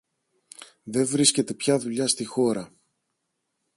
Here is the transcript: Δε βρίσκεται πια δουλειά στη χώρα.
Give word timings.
Δε 0.83 1.03
βρίσκεται 1.03 1.53
πια 1.53 1.77
δουλειά 1.77 2.07
στη 2.07 2.23
χώρα. 2.25 2.73